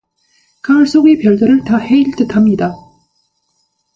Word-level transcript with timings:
가을 0.63 0.87
속의 0.87 1.19
별들을 1.19 1.63
다 1.65 1.77
헤일 1.77 2.15
듯합니다. 2.15 2.73